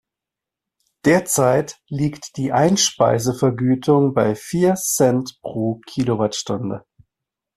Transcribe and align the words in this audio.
Derzeit 1.05 1.77
liegt 1.87 2.35
die 2.37 2.51
Einspeisevergütung 2.51 4.15
bei 4.15 4.33
vier 4.33 4.73
Cent 4.73 5.39
pro 5.43 5.79
Kilowattstunde. 5.85 6.87